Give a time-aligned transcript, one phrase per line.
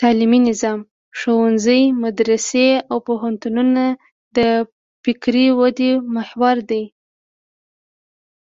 [0.00, 0.80] تعلیمي نظام:
[1.18, 3.84] ښوونځي، مدرسې او پوهنتونونه
[4.36, 4.38] د
[5.04, 6.84] فکري ودې محور دي.